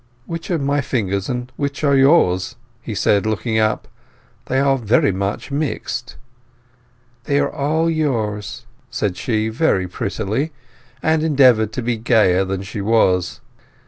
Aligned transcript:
"Which 0.25 0.49
are 0.49 0.57
my 0.57 0.81
fingers 0.81 1.29
and 1.29 1.51
which 1.57 1.83
are 1.83 1.95
yours?" 1.95 2.55
he 2.81 2.95
said, 2.95 3.27
looking 3.27 3.59
up. 3.59 3.87
"They 4.47 4.57
are 4.59 4.75
very 4.79 5.11
much 5.11 5.51
mixed." 5.51 6.15
"They 7.25 7.37
are 7.39 7.51
all 7.51 7.87
yours," 7.87 8.65
said 8.89 9.15
she, 9.15 9.49
very 9.49 9.87
prettily, 9.87 10.53
and 11.03 11.21
endeavoured 11.21 11.71
to 11.73 11.83
be 11.83 11.97
gayer 11.97 12.43
than 12.43 12.63
she 12.63 12.81
was. 12.81 13.41